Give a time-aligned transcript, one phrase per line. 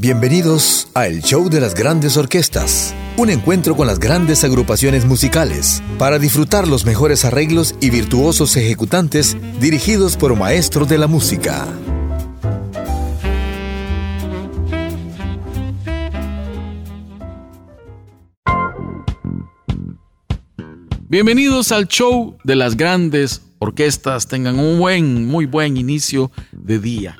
[0.00, 5.82] Bienvenidos a El Show de las Grandes Orquestas, un encuentro con las grandes agrupaciones musicales
[5.98, 11.66] para disfrutar los mejores arreglos y virtuosos ejecutantes dirigidos por maestros de la música.
[21.08, 24.28] Bienvenidos al show de las grandes orquestas.
[24.28, 27.16] Tengan un buen, muy buen inicio de día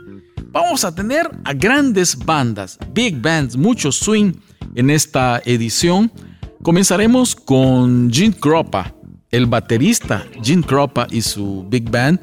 [0.50, 4.32] vamos a tener a grandes bandas, big bands, mucho swing
[4.74, 6.10] en esta edición.
[6.62, 8.94] Comenzaremos con Jim Croppa,
[9.30, 12.20] el baterista Jim Croppa y su big band.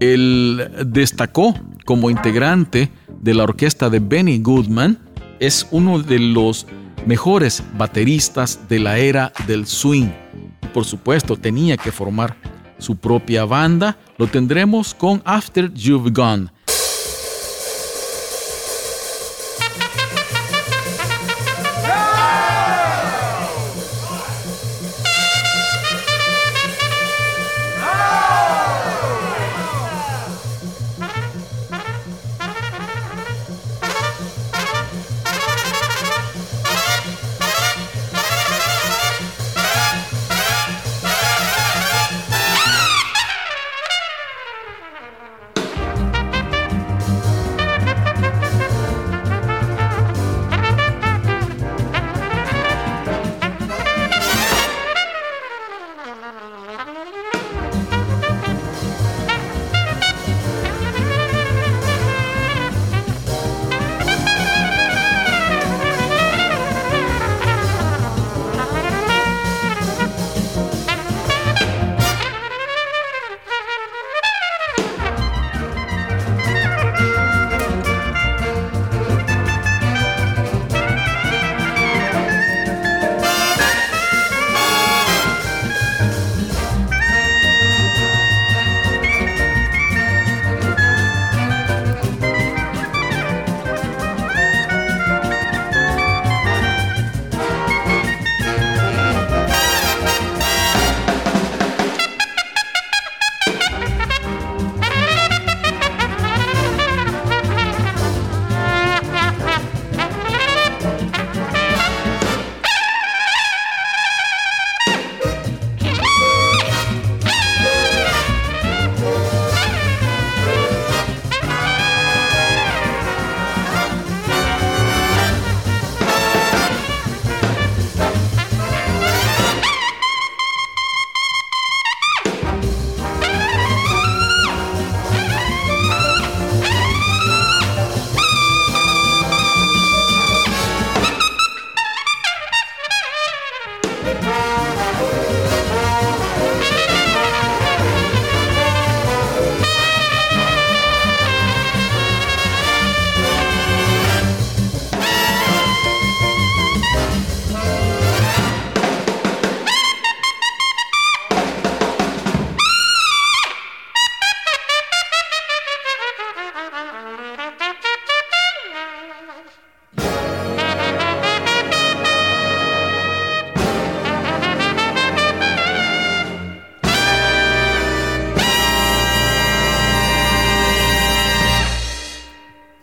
[0.00, 4.98] Él destacó como integrante de la orquesta de Benny Goodman.
[5.40, 6.66] Es uno de los
[7.06, 10.08] mejores bateristas de la era del swing.
[10.72, 12.36] Por supuesto, tenía que formar
[12.78, 13.98] su propia banda.
[14.18, 16.48] Lo tendremos con After You've Gone.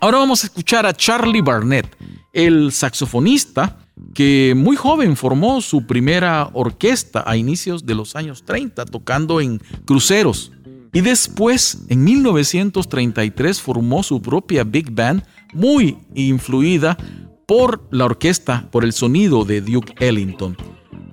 [0.09, 1.95] Ahora vamos a escuchar a Charlie Barnett,
[2.33, 3.77] el saxofonista
[4.15, 9.61] que muy joven formó su primera orquesta a inicios de los años 30, tocando en
[9.85, 10.51] cruceros.
[10.93, 15.23] Y después, en 1933, formó su propia big band,
[15.53, 16.97] muy influida
[17.45, 20.57] por la orquesta, por el sonido de Duke Ellington.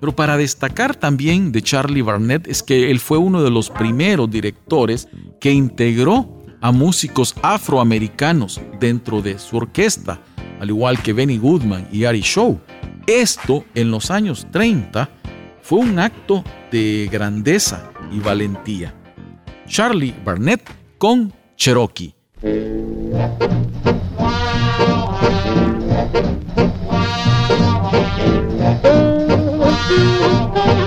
[0.01, 4.31] Pero para destacar también de Charlie Barnett es que él fue uno de los primeros
[4.31, 5.07] directores
[5.39, 10.21] que integró a músicos afroamericanos dentro de su orquesta,
[10.61, 12.59] al igual que Benny Goodman y Ari Shaw.
[13.07, 15.09] Esto en los años 30
[15.63, 18.95] fue un acto de grandeza y valentía.
[19.67, 20.63] Charlie Barnett
[20.99, 22.15] con Cherokee.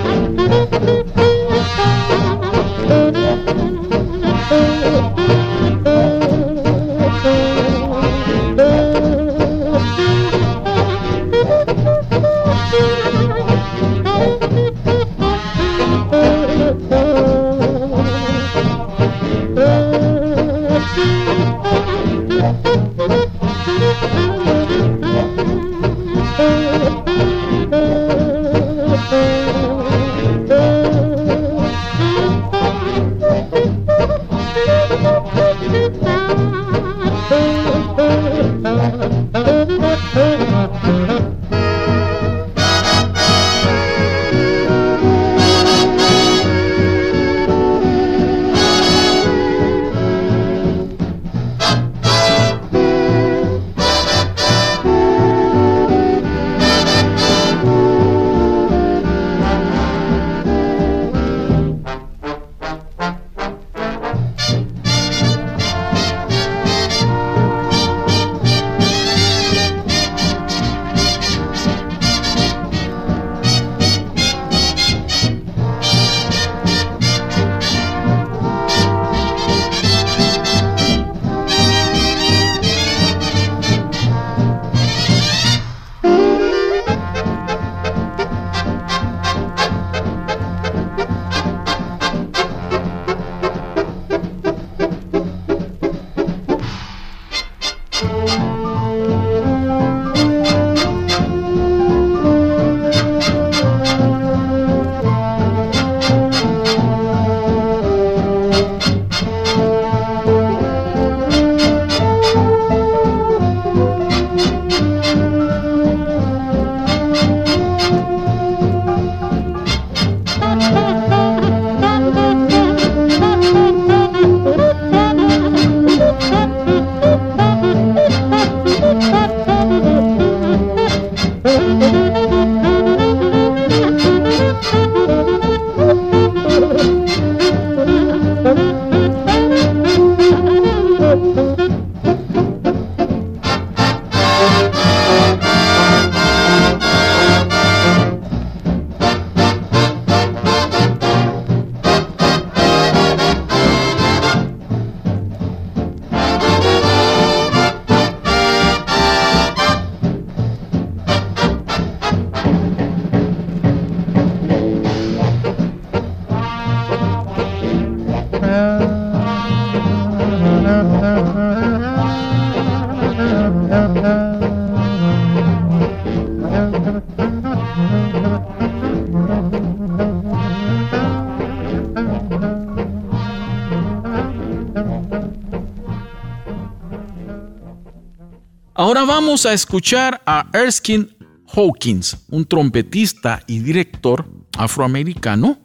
[188.80, 191.06] Ahora vamos a escuchar a Erskine
[191.54, 194.24] Hawkins, un trompetista y director
[194.56, 195.58] afroamericano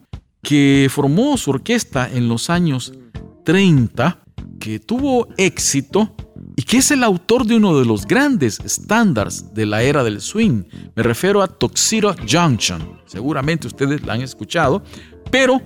[0.44, 2.92] que formó su orquesta en los años
[3.46, 4.22] 30,
[4.60, 6.14] que tuvo éxito
[6.58, 10.20] y que es el autor de uno de los grandes estándares de la era del
[10.20, 10.64] swing.
[10.94, 13.00] Me refiero a Tuxedo Junction.
[13.06, 14.84] Seguramente ustedes la han escuchado,
[15.32, 15.62] pero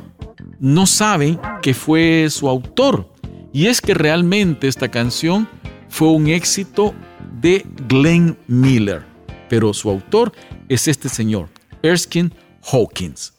[0.59, 3.11] no saben que fue su autor.
[3.51, 5.49] Y es que realmente esta canción
[5.89, 6.93] fue un éxito
[7.41, 9.03] de Glenn Miller,
[9.49, 10.33] pero su autor
[10.67, 11.49] es este señor,
[11.81, 12.31] Erskine
[12.71, 13.33] Hawkins.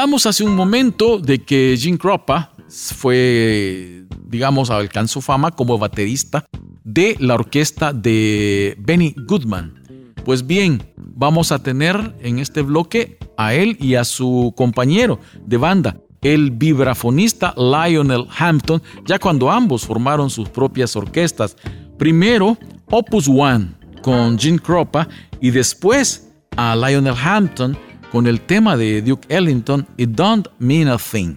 [0.00, 6.46] Hace un momento de que Jim Croppa fue, digamos, alcanzó fama como baterista
[6.84, 9.74] de la orquesta de Benny Goodman.
[10.24, 15.58] Pues bien, vamos a tener en este bloque a él y a su compañero de
[15.58, 21.58] banda, el vibrafonista Lionel Hampton, ya cuando ambos formaron sus propias orquestas.
[21.98, 25.06] Primero Opus One con Jim Croppa
[25.42, 27.76] y después a Lionel Hampton
[28.10, 31.36] con el tema de Duke Ellington, It Don't Mean a Thing.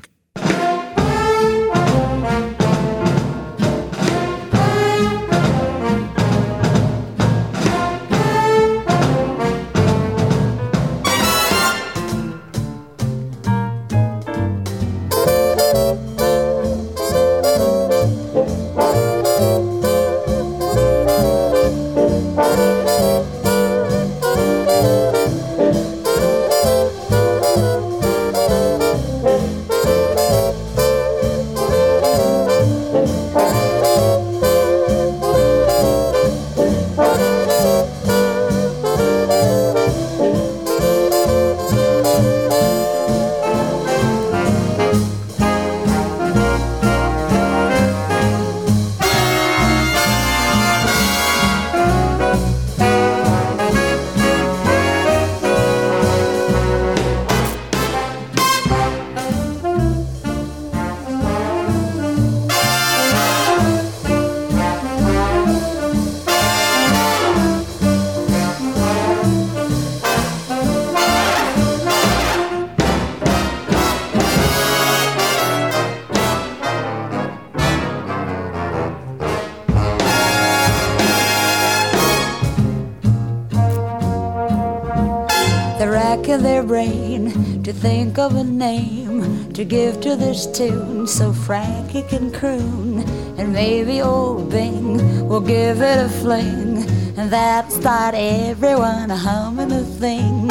[88.13, 92.99] Think of a name to give to this tune so Frankie can croon.
[93.37, 96.85] And maybe old Bing will give it a fling.
[97.17, 100.47] And that'll start everyone humming a thing.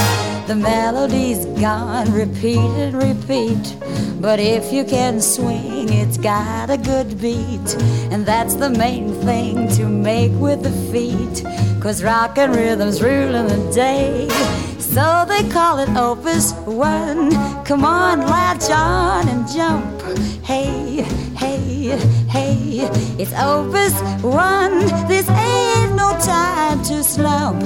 [0.47, 3.77] The melody's gone, repeat and repeat.
[4.21, 7.77] But if you can swing, it's got a good beat.
[8.11, 11.45] And that's the main thing to make with the feet.
[11.83, 14.72] Cause rockin' rhythm's ruling the day.
[14.83, 17.31] So they call it Opus One.
[17.65, 20.03] Come on, latch on and jump.
[20.45, 21.03] Hey,
[21.37, 21.97] hey,
[22.29, 24.81] hey, it's Opus One.
[25.09, 27.63] This ain't no time to slump.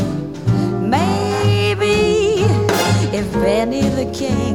[0.80, 2.44] Maybe
[3.16, 4.46] if Benny the King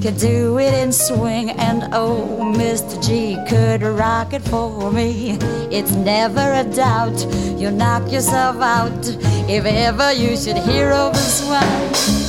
[0.00, 3.02] could do it in swing, and oh, Mr.
[3.06, 5.36] G could rock it for me,
[5.70, 7.18] it's never a doubt
[7.58, 9.06] you'll knock yourself out
[9.48, 12.19] if ever you should hear of a swine.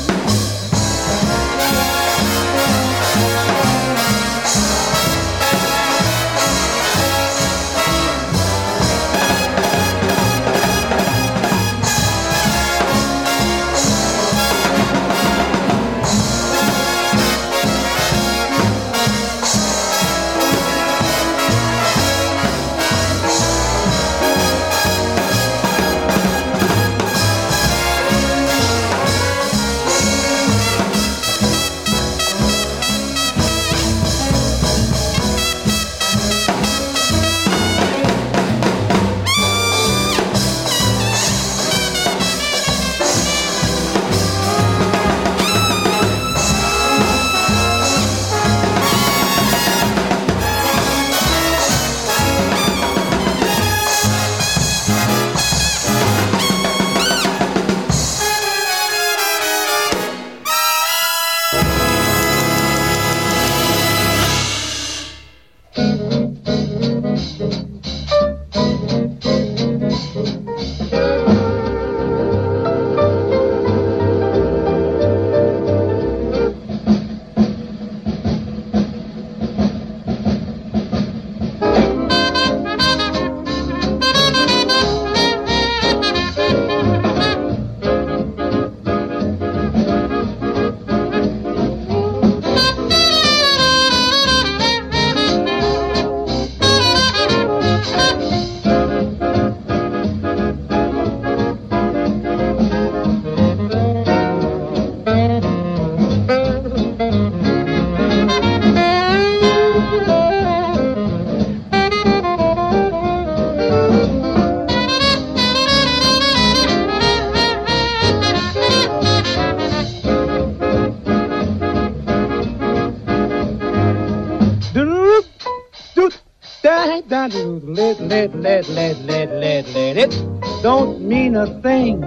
[128.69, 130.61] Let, let, let, let, let, it.
[130.61, 132.03] Don't mean a thing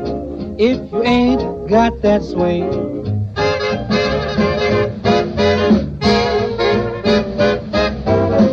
[0.59, 2.71] if you ain't got that swing.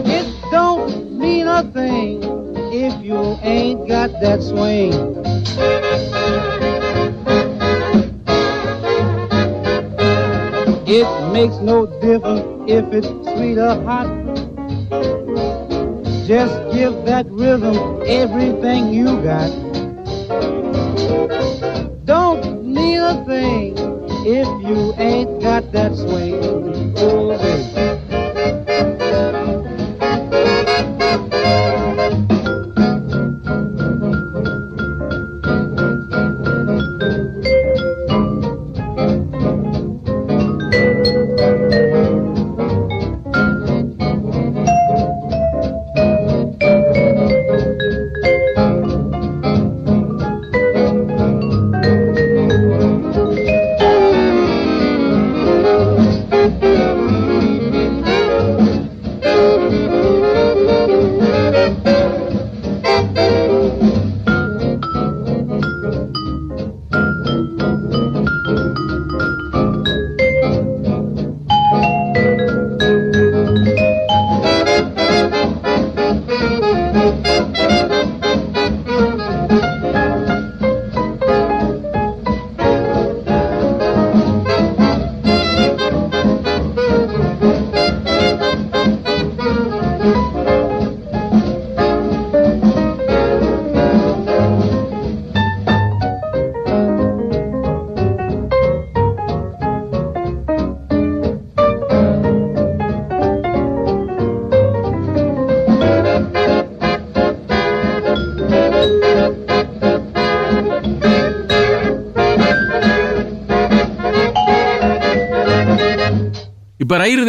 [0.08, 2.24] It don't mean a thing
[2.74, 4.94] if you ain't got that swing.
[10.88, 14.41] It makes no difference if it's sweet or hot.
[16.32, 19.50] Just give that rhythm everything you got.
[22.06, 23.76] Don't need a thing
[24.26, 26.94] if you ain't got that swing.
[27.00, 27.71] Oh, baby.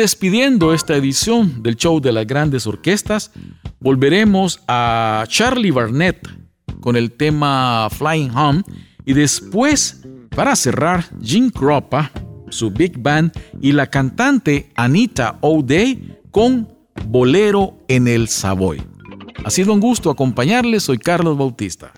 [0.03, 3.31] Despidiendo esta edición del show de las grandes orquestas,
[3.79, 6.29] volveremos a Charlie Barnett
[6.81, 8.65] con el tema Flying Home
[9.07, 12.11] y después, para cerrar, Jim Croppa,
[12.49, 16.69] su big band y la cantante Anita O'Day con
[17.07, 18.83] Bolero en el Savoy.
[19.45, 21.93] Ha sido un gusto acompañarles, soy Carlos Bautista.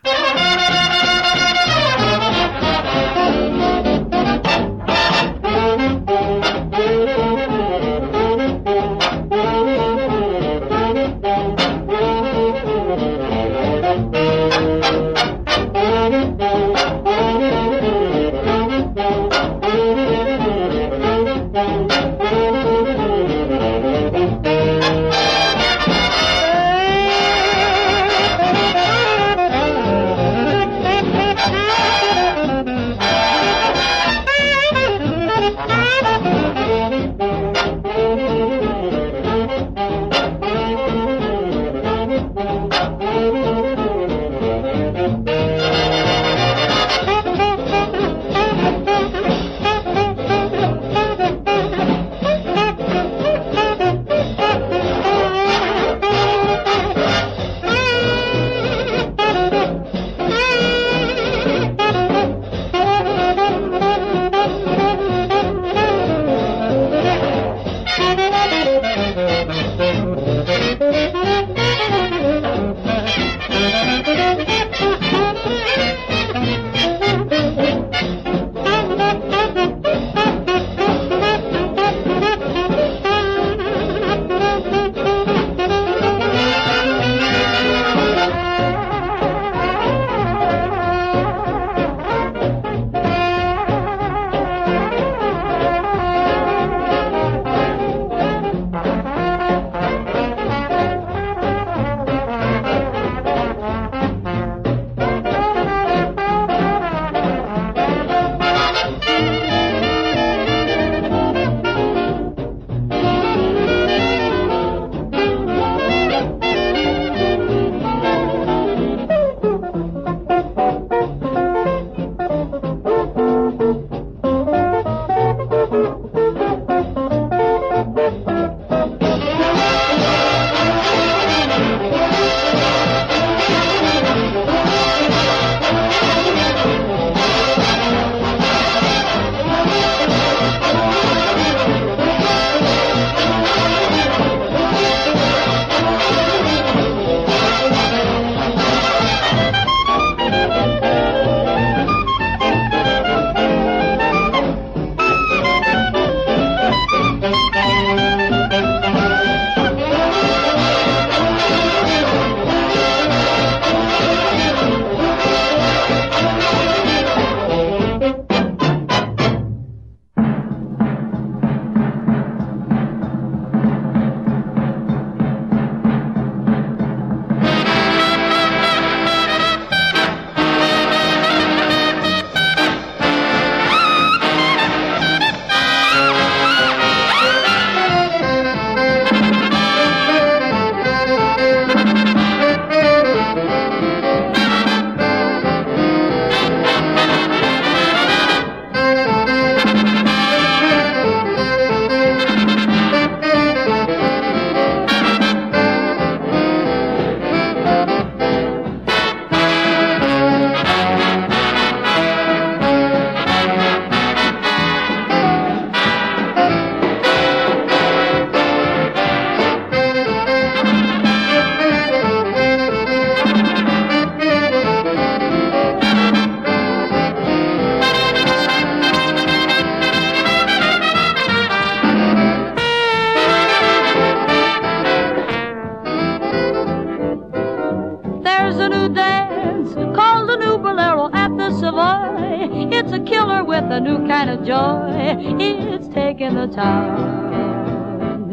[245.17, 248.31] It's taking the town.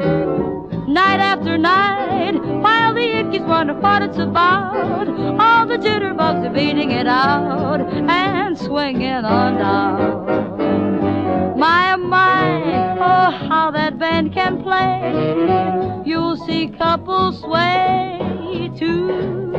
[0.88, 5.08] Night after night, while the Yankees wonder what it's about,
[5.40, 11.60] all the jitterbugs are beating it out and swinging on down.
[11.60, 16.02] My, my, oh, how that band can play.
[16.04, 19.52] You'll see couples sway to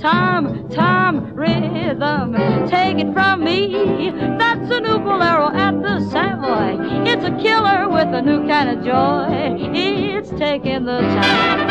[0.00, 2.34] time, Tom rhythm.
[2.68, 6.78] Take it from me, that's a new bolero at the Savoy.
[7.06, 9.28] It's a killer with a new kind of joy.
[9.74, 11.70] It's taking the time.